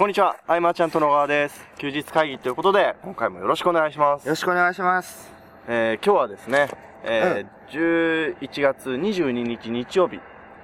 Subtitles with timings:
[0.00, 1.60] こんにちは、アイマーちゃんと野川です。
[1.76, 4.24] 休日会議ということで、今回もよろしくお願いします。
[4.24, 5.30] よろしくお願いします。
[5.68, 6.70] えー、今日はですね、
[7.04, 10.18] えー11月22日日曜日、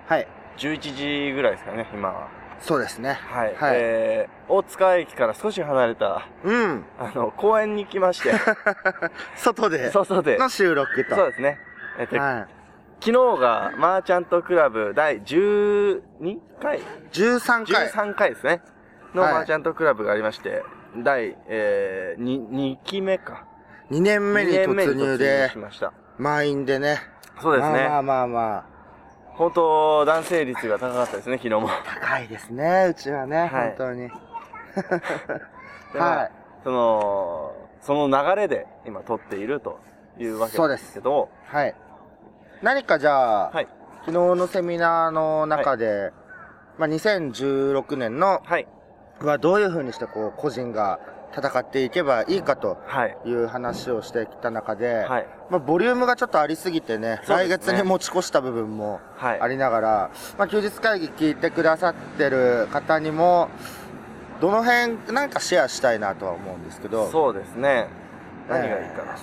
[0.06, 0.26] はい。
[0.56, 2.28] 11時ぐらいですかね、今は。
[2.60, 3.12] そうですね。
[3.12, 3.54] はい。
[3.56, 6.86] はいえー、大塚駅から少し離れた、うん。
[6.98, 8.32] あの、公園に来まして、
[9.36, 11.14] 外で外で、の収録と。
[11.14, 11.60] そうですね。
[11.98, 12.46] えっと、は
[13.00, 16.00] 昨日がマーチャントクラブ第12
[16.58, 16.78] 回？
[16.78, 16.82] い。
[17.12, 17.88] 13回。
[17.90, 18.62] 13回ですね。
[19.14, 20.62] のはいマーチャントクラブがありまして、
[21.02, 23.46] 第、えー、2, 2期目か。
[23.90, 25.92] 2年目に突入でし、ました。
[26.18, 26.98] 満員でね。
[27.40, 27.74] そうですね。
[27.74, 28.64] まあまあまあまあ。
[29.34, 31.68] 本当、男性率が高かったですね、昨日も。
[32.00, 34.10] 高いですね、うちはね、はい本当に。
[35.94, 36.32] はい。
[36.64, 39.78] その、その流れで今撮っていると
[40.18, 41.74] いうわけですけど、はい。
[42.62, 43.68] 何かじゃあ、はい。
[44.06, 46.12] 昨日のセミナーの中で、
[46.78, 48.66] まあ2016年のはい。
[49.20, 50.98] はどういうふうにしてこう個人が
[51.36, 53.16] 戦っていけばいいかとはい。
[53.26, 55.26] いう話をしてきた中で、はい。
[55.50, 59.40] まあ、ボリュームがちょっとありすぎてね、ね月に持ち越した部分もはい。
[59.40, 63.48] ありながら、まあ、休日会議聞いてくださってる方にも、
[64.40, 67.88] どの辺なんかシェアしたいなとは思うんですけど、そうですね。
[68.48, 69.16] 何がいいかな。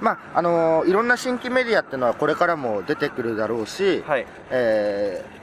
[0.00, 4.26] まあ、あのーいろんな新規メディアっていうのはこれからも出てくるだろうし、はい。
[4.50, 5.35] えー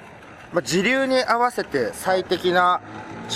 [0.54, 2.82] まあ、時流に合わせて最適な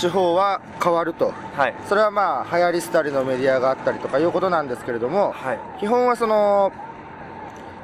[0.00, 1.32] 手法は変わると。
[1.54, 1.74] はい。
[1.88, 5.58] それはまあ、流行り廃りのメディアがあったりとかいうことなんですけれども、はい。
[5.80, 6.72] 基本はその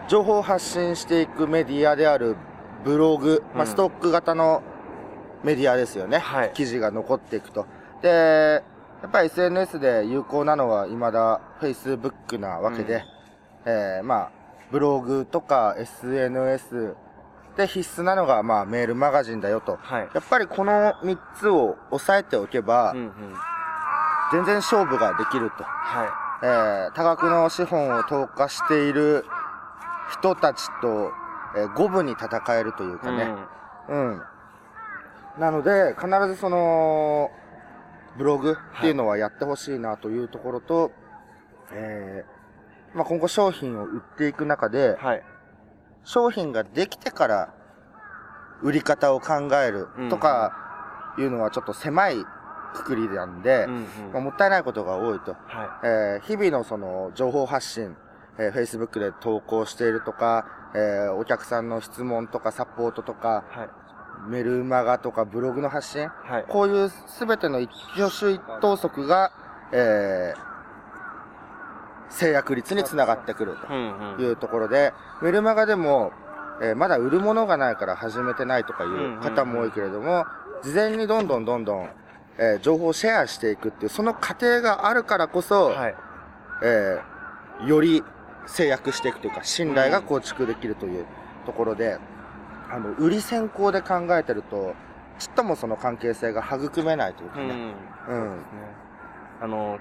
[0.08, 2.36] 情報を発信していくメディアである
[2.84, 4.62] ブログ、まあ、うんストック型の
[5.42, 7.66] メディアですよね、はい記事が残っていくと
[8.02, 8.62] で
[9.02, 13.05] やっぱり SNS で有効なのは未だ Facebook なわけで、
[13.66, 14.30] うんえーまあ
[14.70, 16.96] ブログとか SNS
[17.56, 20.08] で必須なのがまあメールマガジンだよとはい。
[20.12, 23.12] やっぱりこの3つを押さえておけば、うんうん。
[24.32, 29.24] 全然勝負ができるとはえー多額の資本を投下している
[30.10, 31.12] 人たちと、
[31.56, 32.28] えー五分に戦
[32.58, 32.98] えるというい。
[32.98, 33.34] かね。
[33.88, 34.22] うん。
[35.38, 37.30] なので、必ずその、
[38.16, 40.92] ブログっていうのはやってほしいなというところと、
[41.72, 45.22] えーまあ、今後商品を売っていく中で、はい。
[46.04, 47.54] 商品ができてから
[48.62, 50.52] 売り方を考えるとか
[51.18, 52.16] いうのはちょっと狭い
[52.74, 53.84] くくりなんで、うんうん。
[54.12, 55.32] まあ、もったいないことが多いと。
[55.46, 57.96] はえー日々のその情報発信、
[58.38, 63.58] えー Facebook で投稿しているとか、えーお客さんの質問とかサポートとか、い。
[63.58, 63.68] はい。
[64.28, 66.44] メルマガとかブログの発信、はい。
[66.48, 69.30] こういうすべての一挙手一投足が、
[69.72, 70.53] えー
[72.14, 74.17] 制約率につながってくるうんうん。
[74.17, 74.92] というところで、
[75.23, 76.13] メルマガでも、
[76.63, 80.25] えーまだ売るものがないから始めてないとかいう方も多いけれども、
[80.63, 81.89] 事前にどんどんどんどん、
[82.39, 85.95] えー情報をシェアしていくっていう、その過程があるからこそ、はい。
[86.63, 87.14] えー
[87.69, 88.02] より
[88.46, 91.07] 制約していくというか、信頼が構築できるという
[91.46, 91.98] ところで、
[92.70, 94.75] あの、売り先行で考えてると、
[95.19, 97.45] ちっともその関係性が育めないというかね。
[98.08, 98.17] うん。
[98.17, 98.36] うん。
[98.39, 98.42] ね
[99.41, 99.79] あの、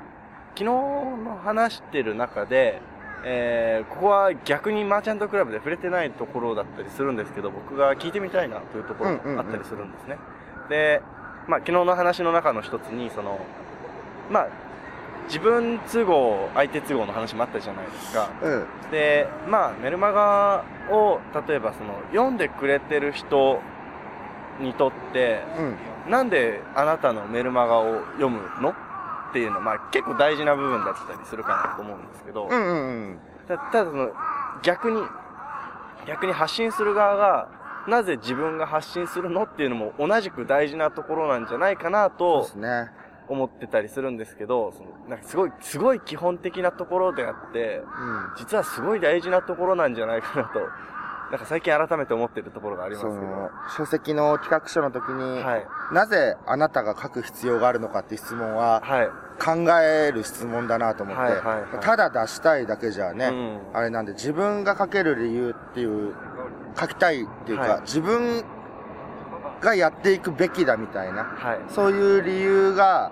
[0.56, 2.80] 昨日の話してる中で、
[3.26, 10.18] えー、ここは逆にマーチャントクラブで触れてないところだったりするんですけど、僕が聞いてみたいなというところうんうんうんがあったりするんですね。
[10.70, 11.02] で、
[11.48, 13.40] まあ昨日の話の中の一つに、その、
[14.30, 14.48] まあ、
[15.28, 18.30] 自分都合、相手都合の話もあったじゃないですか。
[18.42, 18.66] うん。
[18.92, 23.60] で、まあ、メルマガを、例えばその、読んでくれてる人
[24.60, 26.12] にとって、うん。
[26.12, 28.76] なんであなたのメルマガを読むの？
[29.34, 33.20] っていうのは、まあ結構大事な部分だったりするかなと思うんですけど、うんうんうん。
[33.48, 34.12] たただその
[34.62, 35.02] 逆に、
[36.06, 37.48] 逆に発信する側が、
[37.88, 42.48] なぜ自分が発信するのっていうのも同じく大事なところなんじゃないかなと。
[43.30, 48.34] 思ってたりするんですけど、そのなんかすごい、すごい基本的なところであって、うん。
[48.36, 50.60] 実はすごい大事なところなんじゃないかなと、
[51.32, 53.50] なんか最近改めて思ってるところがありますけど。
[53.78, 55.66] 書籍の企画書の時に、はい。
[55.92, 59.10] なぜあなたが書く必要があるのかっていう質問ははい。
[59.44, 59.52] 考
[59.82, 66.14] える質問だなと思って、はいはいはいただ出したいだけじゃね、うんあれなんで自分が書ける理由っていう、
[66.80, 68.44] 書きたいっていうか、はい自分
[69.60, 71.60] がやっていくべきだみたいな、はい。
[71.70, 73.12] そういう理由が、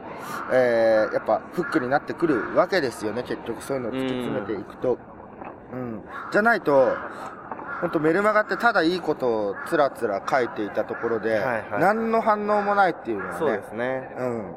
[0.52, 4.98] えーやっぱフックになってくるわけですよね、結局そういうのを突き詰めていくと。
[5.74, 6.02] うん。
[6.32, 6.96] じゃないと、
[7.82, 11.42] 本当メルマガってただいいことをつらつら書いていたところで、はい
[11.72, 14.16] はい何の反応もないっていうのはね、そうですね。
[14.18, 14.56] うん。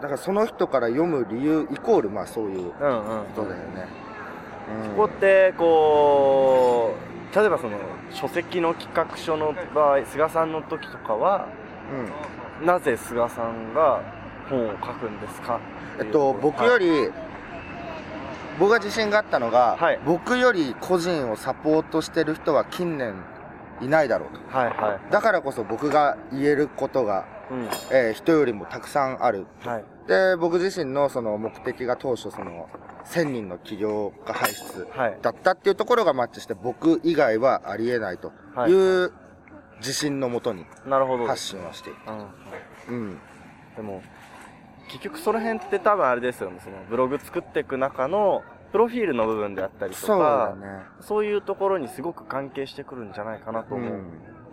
[0.00, 3.24] だからその人から読む理由イコール、まあそういううんうん。
[3.34, 3.86] ことだよね。
[4.84, 6.94] うん、ここって、こ
[7.32, 7.76] う、例えばその、
[8.10, 11.46] 書籍の企画書の場合、菅さんの時とかは、
[12.64, 14.00] なぜ菅さんが
[14.48, 15.60] 本を書くんですか？
[15.98, 17.10] えっと、僕より、り、
[18.58, 23.14] 僕が自信があったのが、はい僕より個人をサポートしてる人は近年
[23.80, 24.56] いないだろうと。
[24.56, 25.12] はいはい。
[25.12, 27.64] だからこそ僕が言えることが、うん。
[27.90, 29.46] えー人よりもたくさんある。
[29.64, 29.84] はい。
[30.06, 32.68] で、僕自身のその目的が当初その、
[33.04, 35.18] 1000人の起業家輩出はい。
[35.22, 39.12] だったっていうところがマッチして、僕以外はありえないとはいいう
[39.78, 40.66] 自信のもとに。
[41.26, 41.98] 発信をしている。
[42.88, 42.94] うん。
[42.94, 43.18] うん。
[43.76, 44.02] でも、
[44.88, 46.60] 結局その辺って多分あれですよね。
[46.62, 48.42] そのブログ作っていく中の、
[48.72, 50.66] プロフィールの部分であったりとそうね。
[51.00, 54.04] そういうところにすごく関係してくるんじゃないかなと思うん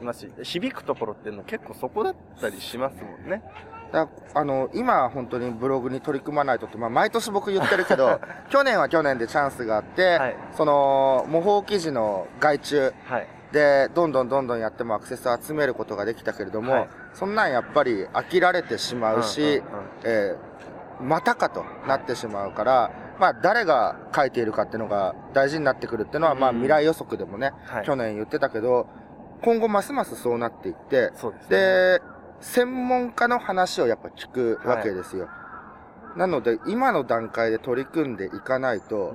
[0.01, 3.43] いますし、響くところっていうのは結構そこだったりしますもんね。
[3.91, 8.19] だあの今本当にブログに取り組まないとって、まあ、毎年僕言ってるけど
[8.49, 10.35] 去年は去年でチャンスがあって、はい。
[10.51, 13.27] その模倣記事の外注はい。
[13.51, 16.89] でどんどんどんどんやってもアクセスを集めることができたけれども、はい。
[17.13, 19.61] そんなんやっぱり飽きられてしまうし、うんうんうん
[20.03, 20.57] えー
[21.01, 27.85] またかとなってしまうから、まあ、誰が書いているかっていうのが大事になってくるっていうのは、まあ、うん未来予測でもね、はい。
[27.85, 28.87] 去年言ってたけど
[29.43, 32.16] 今後ますますそうなっていってですね。
[32.39, 35.29] で、専門家の話をやっぱ聞くわけですよ。
[36.15, 39.13] なので、今の段階で取り組んでいかないと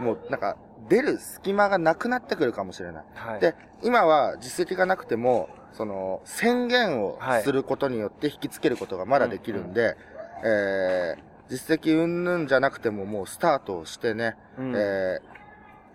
[0.00, 0.04] う、ん。
[0.04, 0.56] もうなんか、
[0.88, 3.04] 出る隙間がなくなってくるかもしれない。
[3.14, 3.40] はい。
[3.40, 9.96] で、今は実績がなくても、その、宣言をはいすることによって引きつけることがまだできるんで、
[10.44, 15.36] えー、実績云々じゃなくてももうスタートをしてね、うんえー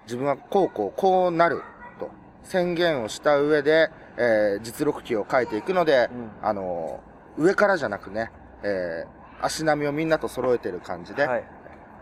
[0.05, 1.61] 自分はこうこうこうなる
[1.99, 2.09] と
[2.43, 3.89] 宣言をした上で、
[4.23, 8.29] えー実録記を書いていくので、うんあのー上からじゃなくね、
[8.63, 11.43] えー足並みをみんなと揃えてる感じで、はい。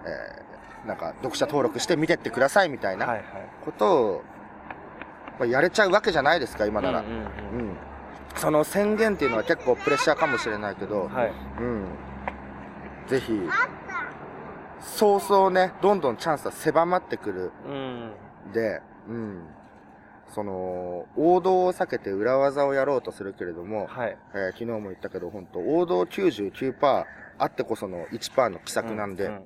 [0.06, 0.50] えー
[0.88, 3.26] なんか読者登録して見てってくださいみたいなはいはい。
[3.66, 4.24] ことを、
[5.38, 7.24] まあやれちゃうわけじゃないですか今なら、うんうんうんう
[7.74, 7.78] ん
[8.36, 11.32] その宣言っていうのは結構プレッシャーかもしれないけど、はい。
[11.60, 11.86] うん。
[13.08, 13.34] ぜひ、
[14.82, 18.12] そうそうね、どんどんチャンスは狭まってくるうん。
[18.54, 19.42] で、うん。
[20.30, 24.18] その、王道を避けて裏技をやろうとするけれども、はい。
[24.34, 27.06] えー昨日も言ったけど、本当王道99%
[27.38, 29.44] あってこその1%の奇策なんで、う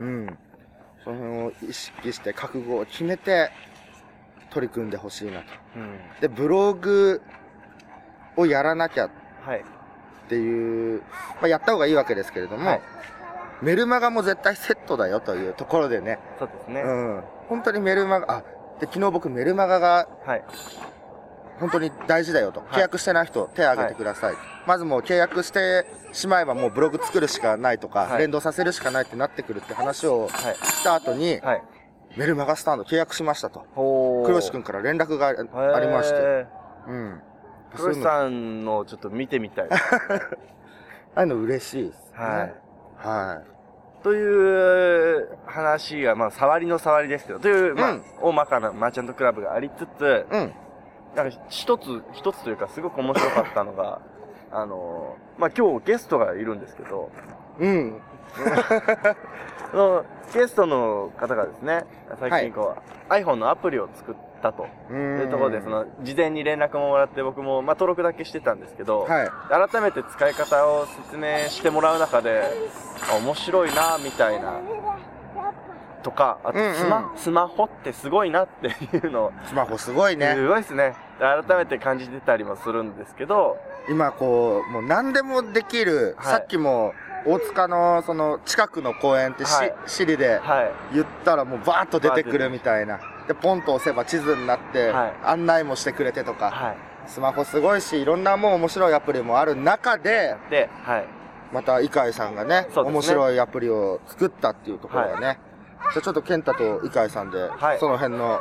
[0.00, 0.38] うん、
[1.04, 3.50] その辺を意識して覚悟を決めて
[4.50, 5.46] 取り組んでほしいなと。
[5.76, 5.98] うん。
[6.20, 7.22] で、ブログ
[8.36, 9.10] をやらなきゃっ
[9.42, 9.64] はい。
[10.28, 11.02] ていう、
[11.40, 12.80] まあ、やった方がいいわけですけれども、はい
[13.62, 16.80] メルマガも絶対セットだよというところでね、そうですね。
[16.80, 18.42] うん、本当にメルマガ、あ、
[18.80, 20.44] で、昨日僕メルマガがはい。
[21.60, 22.60] 本当に大事だよと。
[22.60, 24.34] い契約してない人、手を挙げてください。
[24.66, 30.54] まずもう契約してしまえばもうブログ作るしかないとか、はい連動させるしかないってなってくるって話をはい。
[30.54, 31.62] した後に、はい。
[32.16, 33.66] メルマガスタンド契約しましたと。
[34.24, 36.16] 黒石くんから連絡がありまして。
[36.16, 36.46] へ
[36.88, 37.22] うん。
[37.74, 39.68] ー黒石さんのちょっと見てみたい。
[39.70, 39.78] あ
[41.14, 42.18] あいうの嬉しいです、ね。
[42.18, 42.54] はい。
[42.96, 43.42] は
[44.02, 50.34] という話が、まあ、触りの触りですけど、という、まあ、うん大まかなマーチャントクラブがありつつ、い。
[50.34, 50.52] うん。
[51.14, 54.00] なんか一つ、一つというか、すごく面白かったのが、
[54.52, 57.10] あの、まあ、今日ゲストがいるんですけど、
[57.58, 58.00] うん。
[59.70, 61.84] そのゲストの方がですね、
[62.18, 62.76] 最近こ
[63.08, 64.94] う、iPhone のアプリを作ったとう。
[64.94, 69.30] いうところで、その、事前に連絡ももらって僕も、まあ、登録だけしてたんですけど、はい。
[69.70, 72.42] 改めて使い方を説明してもらう中で、
[73.12, 74.54] あ面白いな、みたいな、
[76.02, 80.34] とか、あとうんうんスマ、スマホってすごいなっていうのを、スマホすごいね。
[80.34, 80.94] すごいですね。
[81.18, 86.94] 改めて感じてたりもするんですけど、今こう、もう何でもできる、はいさっきも
[87.26, 90.72] 大塚のその近くの公園ってし、はいシリではい。
[90.94, 92.98] 言ったらもうバーッと出てくるみたいな。
[93.30, 96.76] で、ポンと押せば地図になってはい案内もしてくれてとか、はい。
[97.06, 101.04] スマホすごいし、いろんなもう面白いアプリもある中で、で、はい。
[101.52, 105.38] また、イカイさんがね、ね面白いアプリを作ったっていうところがね。
[105.92, 108.40] じゃあちょっと健太とイカイさんで、はいその辺の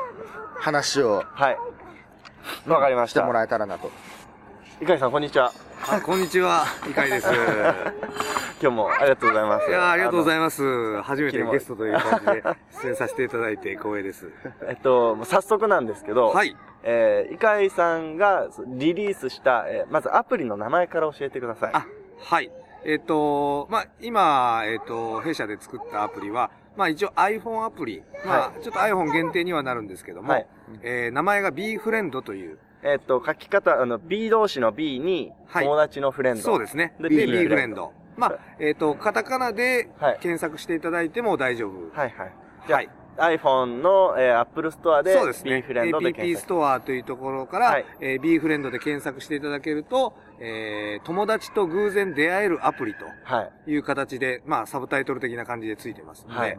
[0.55, 1.58] 話をはい。
[2.67, 3.12] わかりまし。
[3.12, 3.91] したてもらえたらなと。
[4.81, 5.51] いかりさん、こんにちは。
[5.88, 7.27] あ、こんにちは、いかいです。
[7.27, 7.36] い
[8.62, 9.71] 今日もありがとうございます。
[9.71, 11.01] や、ありがとうございいます。
[11.01, 12.43] 初めてゲストという感じで
[12.83, 14.31] 出演させていただいて光栄です。
[14.67, 16.55] えっと、早速なんですけど、はい。
[16.83, 21.71] えー、いかいさんがリリースした、えーまずアプリの名前から教えてください。
[21.74, 21.86] あ、
[22.19, 22.51] はい。
[22.83, 28.03] えっ、と、まあ、今、えっ、と、弊社で作ったアプリは、まあ一応 iPhone アプリ。
[28.25, 30.48] まあ、はちょっと iPhone 限定にはなるんですけども、はい
[30.81, 36.41] えー名前が B フレンドという、えっと、書き方、あの、B 同士の B に、はい友達のフレンド。
[36.41, 36.93] そうですね。
[37.00, 37.93] でで、B フレンドフレンド。
[38.17, 41.89] まあ、えっ、と、カタカナではい検索していただいても大丈夫。
[41.98, 42.33] はいはい。
[42.67, 42.89] じゃあ、はい。
[43.38, 45.57] iPhone の、えー、Apple Store で、そうですね。
[45.57, 46.45] B フレンドで APP 検索。
[46.45, 53.71] ストアというところから、はいえー B フレンドで検索していただけると、えー友達と偶然出会えるアプリとはい。
[53.71, 56.57] いう形で、まあ、サブタイトル的な感じでついてますので、はい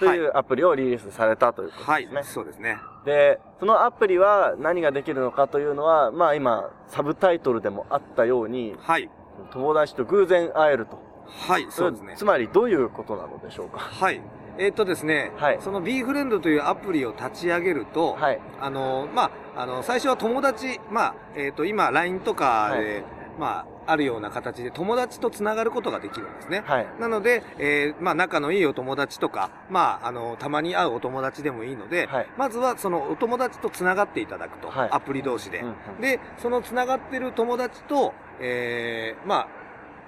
[0.00, 2.22] というアプリをリリースされたということはいですね。
[2.24, 2.78] そうですね。
[3.04, 9.08] で、そのアプリは何ができるのかというのは、まあ今、サブタイトルでもあったように、はい。
[9.52, 10.98] 友達と偶然会えると。
[11.26, 12.24] はい、そうですねつ。
[12.24, 13.78] まりどういうことなのでしょうか？
[13.78, 14.20] はい。
[14.58, 18.40] えーっとですね、はいその B フレンドというアプリを立ち上げると、はい。
[18.60, 23.04] あの、まあ、あの、最初は友達、まあ、えっ、と、今、LINE とかで、
[23.40, 26.62] まあ、あるような形で友達と繋がることができるんですね。
[26.66, 26.86] はい。
[27.00, 35.60] なので、えーまあ、仲のいいお友達とか、まあ、あの、たまに会うお友達でもいいので、はいまずはそのお友達と繋がっていただくと、はいアプリ同士で。
[35.60, 39.48] うんうんで、その繋がってる友達と、えーまあ、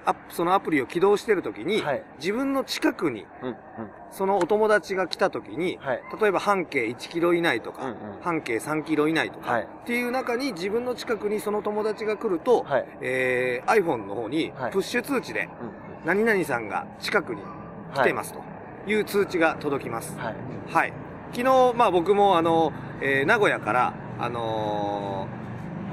[0.05, 3.49] アそのアプリを起動してるときに、はい自分の近くに、うん。
[3.49, 3.55] うん。
[4.11, 6.01] そのお友達が来たときに、はい。
[6.21, 12.85] 例えば半径1キロ以内とか、うんうん半径3キロ以内とか、はいっていう中に自分の近くにその友達が来ると、はい。
[13.01, 15.73] えー iPhone の方にはいプッシュ通知で、うんうん
[16.05, 17.41] 何々さんが近くに
[17.93, 18.41] 来てますと
[18.85, 20.17] いう通知が届きます。
[20.19, 20.35] はい。
[20.67, 20.93] はい。
[21.31, 25.42] 昨日、まあ僕もあの、えー名古屋から、あのー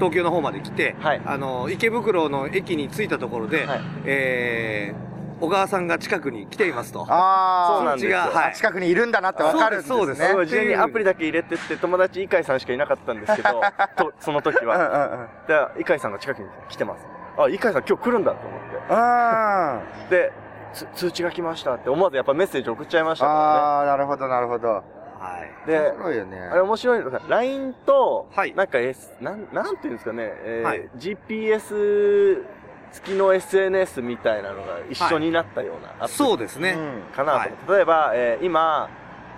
[0.00, 7.06] 東京の方まで来て、はいあのー池袋の駅に着いたところで、はいえー小川さんが近くに来ていますと。
[7.08, 9.96] ああ、そうなんですよはい近くにいるんだなってわかるんですね。
[9.96, 13.62] そうですそうです事前にアプリだけ入れてって友達、イカイさんしかいなかったんですけど、
[13.96, 15.28] とその時うんうんは。
[15.48, 17.06] で、イカイさんが近くに来てます。
[17.38, 19.76] あ、イカイさん今日来るんだと思っうん。
[19.76, 20.08] うん。
[20.10, 20.16] て。
[20.16, 20.32] で、
[20.74, 24.82] つ通知が来ましたって思わずやっぱメッセージ送っちゃいましたかああ、なるほど、なるほど。
[25.20, 25.66] はい。
[25.66, 26.38] で面、白いよね。
[26.38, 32.44] あれ面白いのが、LINE と、はいなんか S、なん、なんていうんですかね、えーはい GPS
[32.92, 36.70] 付きの SNS みたいなのが一緒になったようなアプリそうですね。
[36.70, 38.88] うんかなと思って、例えば、えー今、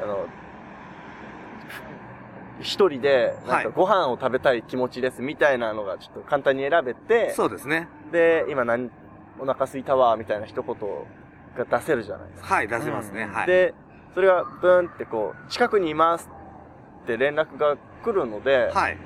[0.03, 0.27] あの、
[2.61, 7.89] 一人で、なんはいかご飯を食べたい気持ちですみたいなのがちょっと簡単に選べて、そうですね。
[8.13, 8.91] で、今何、
[9.39, 10.77] お腹空いたわ、みたいな一言
[11.67, 12.55] が出せるじゃないですか。
[12.55, 13.27] はい、出せますね。
[13.27, 13.47] はい。
[13.47, 13.75] で、
[14.15, 16.29] それがブーンってこう、近くにいます
[17.05, 18.99] って連絡が来るので、はい。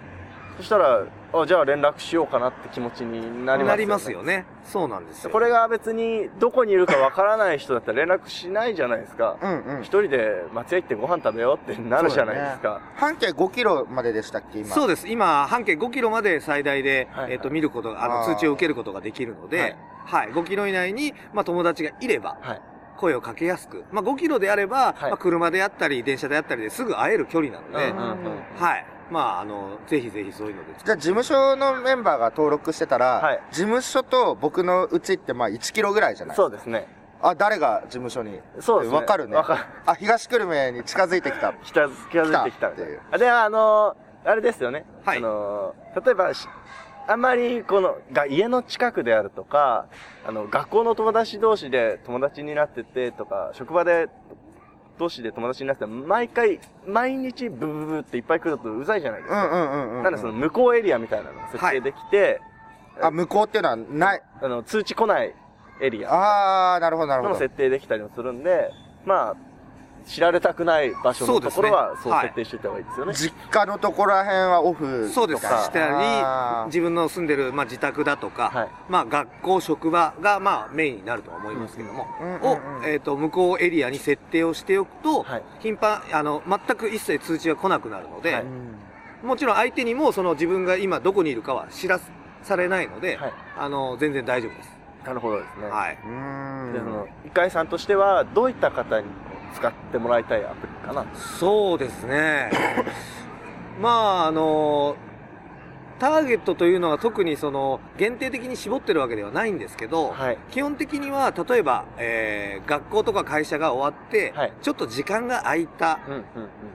[0.56, 3.66] そしたら、あ、じゃあ連絡しようかなって気持ちになりますよね。
[3.66, 4.46] なりますよね。
[4.64, 5.30] そうなんですよ。
[5.30, 9.36] これが別にどこにいるかわからない人だったら連絡しないじゃないですか。
[9.42, 9.86] うんうん一。
[10.00, 12.80] 人で松屋行ってご飯食べようってなるじゃないですか。
[12.94, 14.74] 半径5キロまででしたっけ、今？
[14.74, 15.08] そうです。
[15.08, 22.62] 今、半径5キロまで最大で、はいはいえっ、と、見ることが、あの、通知を受けることができるので、ははいい、5キロ以内に、まあ、友達がいれば、はい。
[22.96, 28.86] 声をかけやすく、まあ、5キロであれば、はいまあ、車であったり、電車であったりですぐ会える距離なので、うんうんうんはい。
[29.10, 36.36] まあ、あの、ぜひぜひそういうのでじゃあ事務所のメンバーが登録してたら、はい事務所と僕のうちってまあ1キロぐらいじゃない？
[36.36, 36.88] そうですね。
[37.22, 38.40] あ、誰が事務所に？
[38.60, 38.96] そうですね。
[38.98, 39.36] わかるね。
[39.36, 39.64] わかる。
[39.86, 41.52] あ、東久留米に近づいてきた。
[41.62, 44.84] 近 づ近づいてきたっていうあで、あのあれですよね。
[45.04, 45.74] はいあの
[46.04, 46.48] 例えばし、
[47.08, 49.86] あんまりこの、が家の近くであるとか、
[50.26, 54.08] あの、学校の友達同士で友達になっててとか、職場で
[54.98, 59.46] 同士で友達になってて、毎回、毎日ブブブブっていっぱい来るとうざいじゃないですか。
[59.46, 60.02] うんうんうんうん。
[60.02, 62.40] なんでその向こうエリアみたいなのが設定できて、
[63.00, 64.22] あ、向こうっていうのはない。
[64.40, 65.34] あの、通知来ない
[65.80, 67.34] エリアあー、なるほどなるほど。
[67.34, 68.70] の設定できたりもするんで、
[69.04, 69.36] まあ、
[70.06, 73.12] 知られたくない場所のところはそう設定していった方がいいですよね。
[73.12, 75.40] 実家のところら辺はオフそうです。
[75.42, 75.88] した
[76.62, 88.44] り、自分の住んでる、まあ、自宅だとか、はいまあ、学校、職場が、まあ、メインになるとは思いますけども、うんうんうんを、えっ、と、向こうエリアに設定をしておくと、はい頻繁、あの、全く一切通知が来なくなるので、
[89.22, 91.98] もちろん相手にも、その自分が今どこにいるかは知ら
[92.42, 94.76] されないので、はいあの、全然大丈夫です。
[95.04, 95.66] なるほどですね。
[95.68, 95.98] はい。
[96.04, 99.06] うーんで、その、イカイさんとしては、どういった方に
[99.54, 101.06] 使ってもらいたいアプリかな。
[101.14, 102.50] そうですね。
[103.80, 104.96] まあ、あの、
[105.98, 110.38] ターゲットというのは特にその限定的に絞ってるわけではないんですけど、はい。
[110.50, 116.24] 基本的には例えば、えー学校とか会社が終わって、はいちょっと時間が空いた、うん、うん、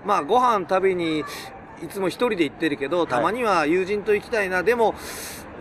[0.05, 1.23] まあご飯食べに
[1.83, 4.95] いつも一人で行ってるけど、たまには友人と行きたいな、でも、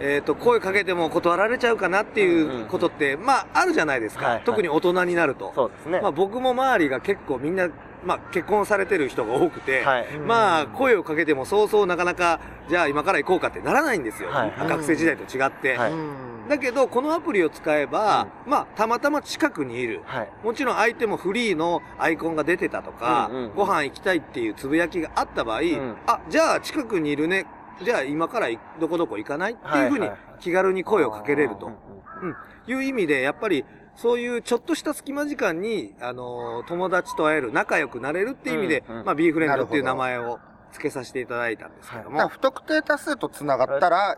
[0.00, 4.24] えっ、と、声かけても断られちゃうかなってうんうんいうことって、まああるじゃないですか。
[4.24, 5.52] はいはい特に大人になると。
[5.54, 6.00] そうですね。
[6.00, 7.68] まあ僕も周りが結構みんな、
[8.04, 10.06] まあ結婚されてる人が多くて、はい。
[10.26, 14.30] まあ声をかけてもそうそうなかなか、じゃあ今から行こうかってならないんですよ。
[14.30, 15.76] はいはい学生時代と違って。
[15.76, 20.00] はいうんだけど、このアプリを使えば、まあ、たまたま近くにいる。
[20.04, 20.28] はい。
[20.42, 27.46] もちろん相手もフリーのアイコンが出てたとか、うんうんうんご飯行きたいっていうつぶやきがあった場合、んあ、じゃあ近くにいるね。
[27.82, 29.52] じゃあ今からどこどこ行かない？
[29.52, 30.10] っていうふうに
[30.40, 31.66] 気軽に声をかけれると。
[31.66, 33.64] うんうんいう意味で、やっぱり、
[33.96, 40.38] そういうちょっとした隙間時間に、あのー友達と会える、仲良くなれるっていう意味で、うんうんまあ、ビーフレンドっていう名前を
[40.72, 44.16] 付けさせていただいたんですけども、不特定多数と繋がったら、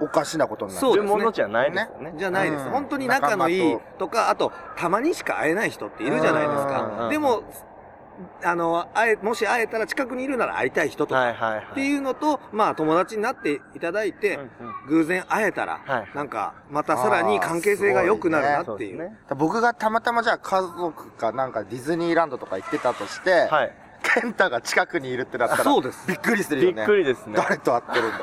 [0.00, 0.80] おかしなことになる。
[0.80, 2.14] そういうものじゃないですよね。
[2.18, 2.70] じゃないです、うん。
[2.72, 4.08] 本当に仲のいい仲と。
[4.08, 7.08] か、あと、たまにしか会えない人っているじゃないですうんか。
[7.08, 7.44] でも、
[8.42, 11.30] あの、会え、もし会えたら近くにいるなら会いたい人とか。
[11.72, 14.38] っていうのと、まあ友達になっていただいて、
[14.88, 19.18] 偶然会えたら、はいなんか、またさらに関係性が良くなるなっていう。
[19.36, 23.72] 僕がたまたまじゃあ家族かなんかディズニーランドとか行ってたとして、はい。
[24.20, 26.86] ケンタが近くにいるってなったあら、そうですびっくりするびっよね。
[26.86, 27.34] くりですね。
[27.36, 28.18] 誰と会ってるんだ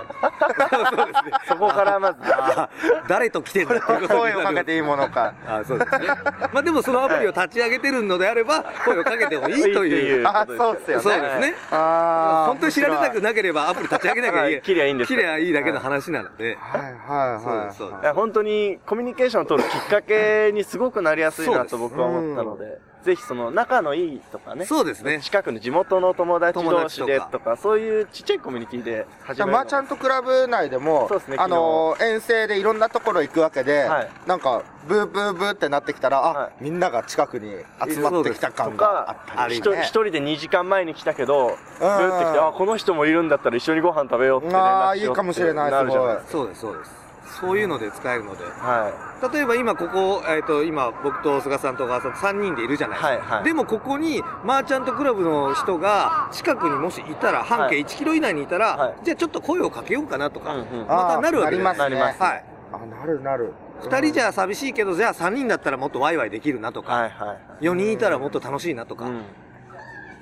[0.96, 1.32] そうですね。
[1.48, 2.20] そこからまず、
[3.08, 5.34] 誰と来てんだっていうことに声をかけていいものか。
[5.48, 6.08] あーそうですね。
[6.54, 10.28] まあでもそのアプリを立ち上げてるのであれば、声をかけてもいいという。
[10.28, 11.04] あ、そうっすよね。
[11.04, 11.56] そうですね。
[11.72, 14.54] あー本当に知られたくなければアプリ立ち上げなきゃいい。
[14.56, 16.58] はい切りゃいいんです切りゃいいだけの話なので。
[16.60, 17.74] はいはいはい。
[17.76, 25.20] そうです本当にコミュニケーションを取るきっかけにすごくなりやすいなと僕は思ったので、ぜひその仲のいいとかね、そうですね。
[25.22, 29.58] 近くの地元の友達同士でとか、そういうちっちゃいコミュニティで始めるの。
[29.58, 34.10] マーチャントクラブ内でも、そうですねあのー遠征でいろんなところ行くわけで、はい。
[34.26, 36.52] なんか、ブーブーブーってなってきたら、あ、はい。
[36.62, 37.52] みんなが近くに
[37.88, 39.82] 集まってきたと感があかったりね。
[39.82, 46.16] 一人で2時間前に来たけど、ブーって来て、あ、この人もいるんだったら一緒にご飯食べようって連絡しようってあーいいかもしれないるじゃない。
[46.16, 47.03] ですそうです、そうです。
[47.40, 48.44] そういうので使えるので。
[48.44, 48.52] か。
[48.68, 49.34] はい。
[49.34, 53.08] 例えば今ここ、えっ、と、今僕と菅さんと小川さんと3人でいるじゃないですか。
[53.08, 61.84] はいはいでもここにマーチャントクラブの人が近くにもしいたら、半径1キロ以内にいたら、はいじゃあちょっと声をかけようかなとか、うんうんまたなるわけあーなりますね。
[61.84, 62.44] なりますはい。
[62.72, 63.54] あ、なるなる。
[63.82, 67.66] 二人じゃ寂しいけど、じゃあ3人だったらもっとワイワイできるなとか、はいはい。
[67.66, 69.22] 4人いたらもっと楽しいなとか、うん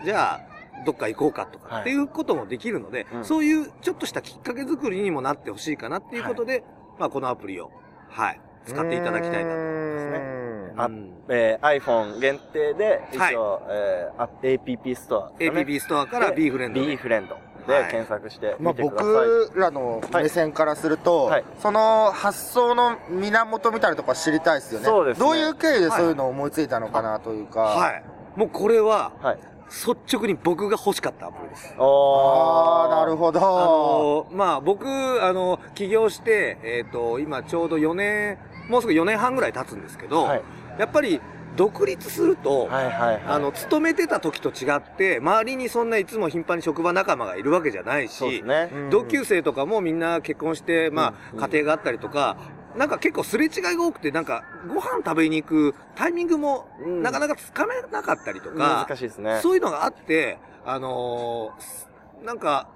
[0.04, 0.52] じゃあ、
[0.84, 6.64] どっか行こうかとか、はいっていうこともできるので、うんそういうちょっとしたきっかけ作りにもなってほしいかなっていうことで、
[7.02, 7.72] まあこのアプリを、
[8.10, 10.12] はい、使っていただきたいなと思いますね。
[10.12, 19.12] ねあうんえー iPhone 限定で、一はい応、えーあ APP ストア、APP ストアからビーフレンドでビーフレンドではい検索してまあ、みてください。
[19.48, 24.86] 僕らの目線からすると、はいその発想の源みたいなところは知りたいですよね。
[24.86, 27.62] そうですねどういう経緯でそういうのを思いついたのかなというか。
[27.62, 28.04] はい。
[28.36, 29.40] もうこれは、はい。
[29.72, 31.74] 率直に僕が欲しかったアプリです。
[31.78, 33.18] ああ、なるど。
[33.18, 33.40] ほど。
[33.40, 34.86] あのーまあ僕、
[35.24, 38.38] あの、起業して、えっ、と、今ちょうど4年、
[38.70, 40.42] もうすぐ4年半ぐらい経つんですけど、はい。
[40.78, 41.22] やっぱり
[41.56, 43.22] 独立すると、はいはいはい。
[43.28, 48.70] あの、勤めてた時と違って、周りにそんないつも頻繁に職場仲間がいるわけじゃないし、ね。
[48.74, 52.36] うん同級生とかもみんな結婚して、まうんあ、家庭があったりとか、
[52.78, 59.40] なんか結構すれ違いが多くて、なんか、ご飯食べに行くタイミングも、うんなかなかつかめなかったりとか、難しいですね。
[59.42, 61.92] そういうのがあって、あのー
[62.26, 62.68] なんか、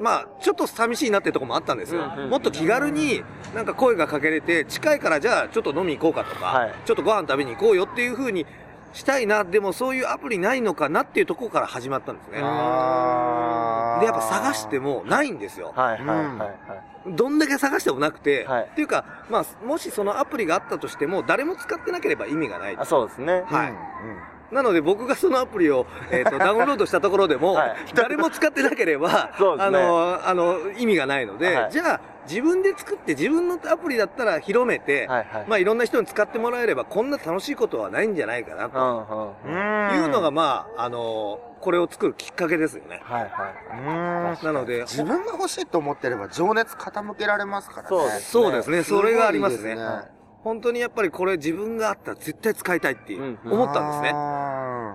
[0.00, 2.02] まあ、ちょっと寂しいなってとこもあったんですよ。
[2.02, 8.46] うんうんもっと気軽に、なんか声がかけれて、近いからじゃあちょっと飲み行こうかとか、はいちょっとご飯食べに行こうよっていう風に
[8.92, 12.34] したいな、でもそういうアプリないのかなっていうところから始まったんですね。
[12.34, 15.72] で、やっぱ探してもないんですよ。
[15.74, 16.91] はいはいはいはい。
[17.06, 18.62] どんだけ探してもなくて、はい。
[18.64, 22.84] っていうか、まあ、もしそのアプリがあったとしても、誰も使ってなければ意味がないあ、。
[22.84, 23.42] そうですね。
[23.46, 23.70] はい。
[23.70, 23.78] うんう
[24.14, 24.32] ん。
[24.52, 27.76] なので僕がそのアプリを、えー、と ダウンロードしたところでも、はい。
[27.94, 29.46] 誰も使ってなければ、 ね。
[29.58, 31.72] あの、あの、意味がないので、はい。
[31.72, 35.44] じゃあ自分で作って自分のアプリだったら広めて、はいはい。
[35.48, 43.00] まあいろんな人に使ってもらえればこんな楽しいことはないんじゃないかなうんとうんいうのが、まあ、あの、これを作るきっかけですよね。
[43.04, 43.78] はいはい。
[43.78, 47.88] うんなので、自分が欲しいと思ってれば情熱傾けられますからね。
[47.88, 49.76] そうですそうですね、それがありますね。
[49.76, 54.12] す本当にやっぱりこれ自分があったら絶対使いたいっていううんうん思ったんですね。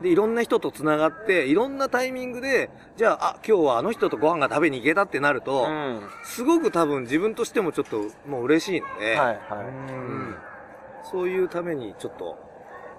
[0.02, 6.02] で、いろんな人と繋がって、いろんなタイミングで、じゃあ、あ、今日はあの人とご飯が食べに行けたってなると、うん。
[6.24, 10.36] すごく多分自分としてもちょっともう嬉しいので、はいはうん
[11.10, 12.38] そういうためにちょっと、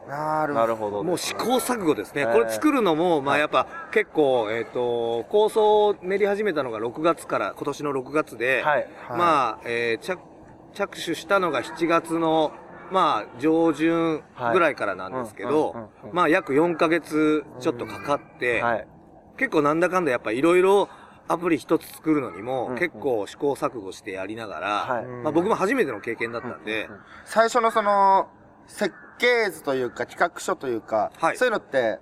[0.06, 0.10] い。
[0.10, 1.04] なるなるほど。
[1.04, 2.22] もう試行錯誤ですね。
[2.22, 8.88] えーこれ作るのも、まあやっぱ結構、えっ、と、構想を練り始めたのが6月から、今年の6月で、はい。
[9.08, 10.18] はいまあ、えー着、
[10.72, 12.52] 着手したのが7月の、
[12.90, 14.22] まあ、上旬
[14.52, 18.86] ぐらいからなんですけど、まあ、約4ヶ月ちょっとかかって、はい。
[19.36, 20.88] 結構なんだかんだやっぱいろいろ
[21.28, 25.04] アプリ一つ作るのにも結構試行錯誤してやりながら、はい。
[25.06, 26.88] まあ僕も初めての経験だったんで、
[27.24, 28.28] 最初のその、
[28.66, 31.36] 設計図というか企画書というか、はい。
[31.36, 32.00] そういうのって、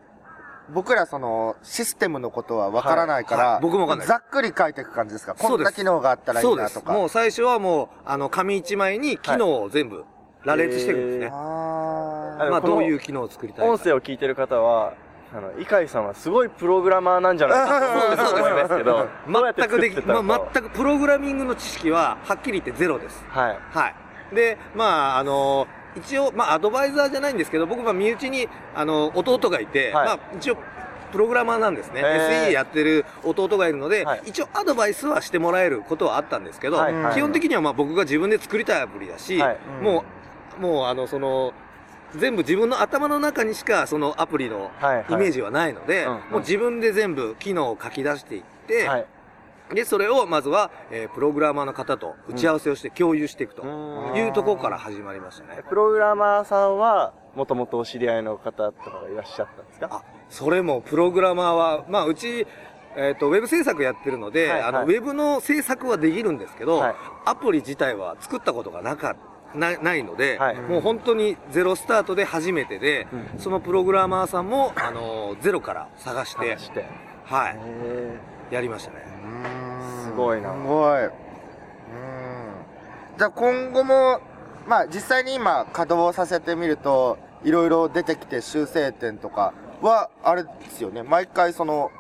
[0.73, 3.53] 僕らその、システムのことはわからないから、はい。
[3.55, 4.07] はい僕もわかんない。
[4.09, 5.35] ざっくり書いていく感じですか？
[5.39, 5.51] そうです。
[5.57, 6.87] こんな機能があったらいそですいうなと。
[6.87, 6.93] か。
[6.93, 10.05] もう最初はもう、あの、紙一枚に機能を全部
[10.47, 11.27] 羅列していくんですね。
[11.33, 13.73] あまあどういう機能を作りたいか。
[13.73, 14.95] 音声を聞いてる方は、
[15.35, 19.09] あの、イカイさんはすごいプログラマーなんじゃないかと思いますけど、
[19.57, 23.25] 全くでき、まあ、か全くプログラミングの知識ははっきり言ってゼロです。
[23.29, 23.59] はい。
[23.71, 24.35] はい。
[24.35, 30.57] で、まあ、あの、一応、まあ、アドバイザーじゃないんですけど、僕は身内に、あの、弟がいて、はいまあ、一応、
[31.13, 32.03] プログラマーなんですね。
[32.03, 40.05] SE やってる弟がいるので、はい一応アドバイスはしてもらえることはあったんですけど、はいはい基本的にはまあ僕が自分で作りたいアプリだし、はいもう、も
[40.83, 41.53] うあの、その、
[42.17, 44.71] 全部自分の頭の中にしかそのアプリの
[45.11, 49.07] イメージはないので、うんもう自分で全部機能を書き出していって、はい。
[49.75, 54.17] で、それをまずは、えープログラマーの方と打ち合わせをして共有していくとうん。
[54.17, 55.63] いうところから始まりましたね。
[55.69, 59.89] プログラマーさんはもともとお知り合いの方とかがいらっしゃったんですか？
[59.91, 62.47] あ、それもプログラマーは、まあうち、
[62.97, 64.87] えっ、と、ウェブ制作やってるので、あの、はい。
[64.87, 66.95] はいウェブの制作はできるんですけど、はい。
[67.27, 69.17] アプリ自体は作ったことがなか
[69.57, 76.85] なないので、はいもう本当にゼロスタートで初めてで、うんそのプログラマーさんも、あの、ゼロから探して探、して
[77.25, 78.19] はい、へ
[78.51, 79.05] やりましたね。
[80.05, 81.05] すごいなすごい。
[81.05, 81.11] うん。
[83.19, 84.21] じゃあ今後も、
[84.67, 91.03] まあ実際に今稼働させてみると、いろいろ出てきて修正点とかは、あれですよね。
[91.03, 91.91] 毎回その、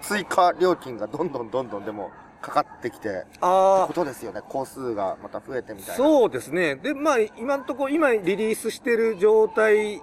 [0.00, 4.40] 追加料金がどんどんどんどんでもかかってきて、ってあことですよね。
[4.48, 5.94] 工数がまた増えてみたいな。
[5.96, 6.76] そうですね。
[6.76, 10.02] で、まあ、今のところ、今リリースしてる状態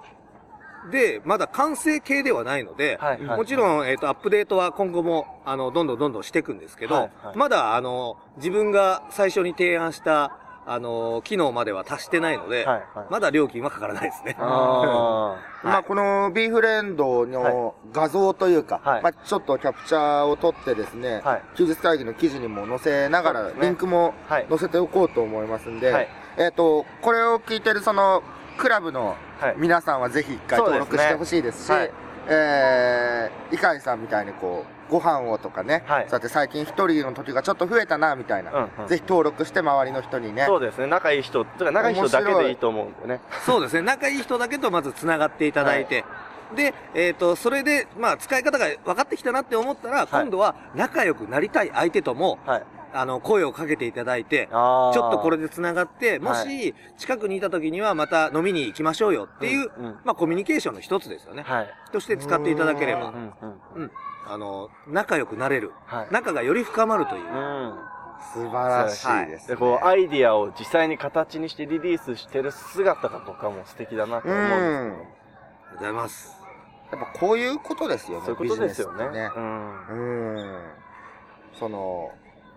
[0.90, 13.06] で、まだ完成形ではないので、はいはいもちろん、えっ、と、アップデートは今後も、あの、どんどんどんどんしていくんですけど、はいはいまだ、あの、自分が最初に提案した、あの、機能までは達してないので、はいはい。
[13.10, 14.36] まだ料金はかからないですね。
[14.38, 19.02] あ まあこの B フレンドの画像というか、はい。
[19.02, 21.42] まあちょっとキャプチャーを取ってですね、はい。
[21.56, 24.46] 休日会議の記事にも載せながら、リンクもーはい。
[24.48, 26.08] 載せておこうと思いますんで、はい。
[26.36, 28.22] えっ、と、これを聞いてるその、
[28.56, 29.54] クラブのはい。
[29.58, 31.90] 皆さんはぜひ一回登録してほしいですし、はい
[32.28, 36.04] えー、イカイさんみたいにこう、ご飯をとかね、はい。
[36.04, 38.88] そうやって最近一人の時がちょっと増えたな、みたいな、うんうん。
[38.88, 40.86] ぜひ登録して周りの人にね、そうですね。
[40.86, 43.20] 仲いい人とか仲いい人だけでいいと思うんでね。
[43.44, 43.82] そうですね。
[43.82, 46.04] 仲いい人だけとまず繋がっていただいて、
[46.54, 52.62] で、えっ、と、それで、まあ、使い方が分かってきたなって思ったら、今度は仲良くなりたい相手とも、はい
[52.94, 59.98] あの、声をかけていただいて、ちょっとこれで繋がって、もはし、近くにいた時にはまた飲みに行きましょうよっていう、うんうん。
[60.04, 61.42] まあ、コミュニケーションの一つですよね。
[61.42, 61.68] はい。
[61.92, 63.08] として使っていただければ。
[63.08, 63.90] う、んうんうん。
[64.26, 65.72] あの、仲良くなれる。
[65.86, 66.06] はい。
[66.10, 67.22] 仲がより深まるという。
[67.22, 67.74] うん。
[68.32, 69.54] 素晴らしいです、ね。
[69.54, 74.64] でこうアイディアを実際に形にしてリリースしてる姿が僕はもう素敵だなと思うんですうん。
[74.64, 76.44] ありがとうございます。
[76.90, 79.10] やっぱこういうことですよね、そういうことですよね。
[79.10, 79.30] ね。
[79.36, 79.86] うん。
[79.88, 80.62] うん。
[81.58, 82.12] その、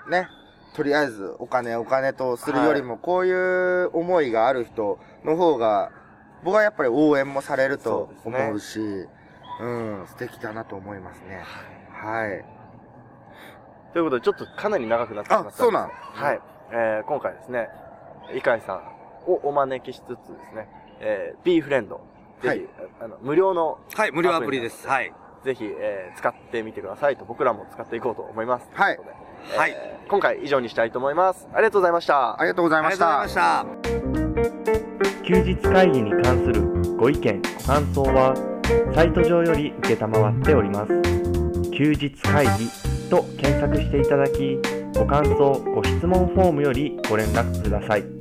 [0.09, 0.29] ね、
[0.73, 5.91] とりあえずお金お金とするよりも、こういう思いがある人の方が、
[6.43, 8.45] 僕はやっぱり応援もされるとそうですね。
[8.45, 8.79] 思うし、
[9.59, 11.43] うん、素敵だなと思いますね。
[11.91, 12.45] はい。
[13.93, 15.61] ということでちょっとかなり長くなってしまったんです。
[15.61, 15.89] あそうなん。
[15.89, 16.41] はい、
[16.71, 17.69] えー今回ですね
[18.35, 20.15] 伊海さんをお招きしつつで
[20.49, 22.01] すね、えー、B フレンド。
[22.41, 22.67] ぜひ、はい。
[23.01, 24.87] あの無料のはい、無料アプリです。
[24.87, 25.11] はい。
[25.43, 28.69] ぜひ、えー使ってみてくださいと僕らも使っていこうと思います。
[28.73, 28.95] はい。
[28.95, 29.71] ということではい。
[29.71, 31.47] えー今回以上にしたいと思います。
[31.53, 32.39] ありがとうございました。
[32.39, 33.19] ありがとうございました。
[33.19, 33.27] ま。
[33.27, 33.65] した。
[35.25, 38.33] 休日会議に関するご意見ご感想は
[38.95, 41.01] サイト上より受けたまわっております。
[41.77, 42.69] 休日会議
[43.09, 44.57] と検索していただき
[44.97, 48.16] ご感想ご質問フォームよりご連絡ください